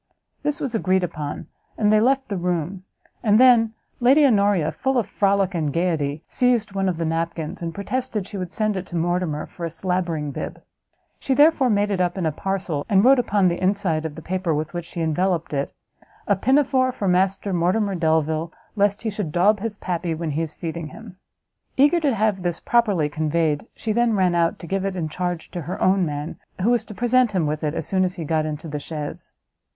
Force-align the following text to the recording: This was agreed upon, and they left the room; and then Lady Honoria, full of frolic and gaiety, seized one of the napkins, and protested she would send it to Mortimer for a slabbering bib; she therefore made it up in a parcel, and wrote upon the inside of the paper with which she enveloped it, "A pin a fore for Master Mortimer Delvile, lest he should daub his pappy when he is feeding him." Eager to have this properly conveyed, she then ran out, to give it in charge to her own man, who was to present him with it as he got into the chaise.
This 0.41 0.59
was 0.59 0.73
agreed 0.73 1.03
upon, 1.03 1.45
and 1.77 1.93
they 1.93 1.99
left 2.01 2.27
the 2.27 2.35
room; 2.35 2.85
and 3.21 3.39
then 3.39 3.75
Lady 3.99 4.25
Honoria, 4.25 4.71
full 4.71 4.97
of 4.97 5.05
frolic 5.05 5.53
and 5.53 5.71
gaiety, 5.71 6.23
seized 6.27 6.73
one 6.73 6.89
of 6.89 6.97
the 6.97 7.05
napkins, 7.05 7.61
and 7.61 7.71
protested 7.71 8.25
she 8.25 8.35
would 8.37 8.51
send 8.51 8.75
it 8.75 8.87
to 8.87 8.95
Mortimer 8.95 9.45
for 9.45 9.63
a 9.63 9.69
slabbering 9.69 10.31
bib; 10.31 10.59
she 11.19 11.35
therefore 11.35 11.69
made 11.69 11.91
it 11.91 12.01
up 12.01 12.17
in 12.17 12.25
a 12.25 12.31
parcel, 12.31 12.83
and 12.89 13.05
wrote 13.05 13.19
upon 13.19 13.47
the 13.47 13.61
inside 13.61 14.03
of 14.03 14.15
the 14.15 14.23
paper 14.23 14.55
with 14.55 14.73
which 14.73 14.85
she 14.85 15.01
enveloped 15.01 15.53
it, 15.53 15.71
"A 16.27 16.35
pin 16.35 16.57
a 16.57 16.63
fore 16.63 16.91
for 16.91 17.07
Master 17.07 17.53
Mortimer 17.53 17.93
Delvile, 17.93 18.51
lest 18.75 19.03
he 19.03 19.11
should 19.11 19.31
daub 19.31 19.59
his 19.59 19.77
pappy 19.77 20.15
when 20.15 20.31
he 20.31 20.41
is 20.41 20.55
feeding 20.55 20.87
him." 20.87 21.17
Eager 21.77 21.99
to 21.99 22.15
have 22.15 22.41
this 22.41 22.59
properly 22.59 23.07
conveyed, 23.07 23.67
she 23.75 23.91
then 23.91 24.13
ran 24.15 24.33
out, 24.33 24.57
to 24.57 24.65
give 24.65 24.83
it 24.83 24.95
in 24.95 25.09
charge 25.09 25.51
to 25.51 25.61
her 25.61 25.79
own 25.79 26.03
man, 26.07 26.39
who 26.63 26.71
was 26.71 26.85
to 26.85 26.95
present 26.95 27.33
him 27.33 27.45
with 27.45 27.63
it 27.63 27.75
as 27.75 27.91
he 28.15 28.25
got 28.25 28.47
into 28.47 28.67
the 28.67 28.79
chaise. 28.79 29.35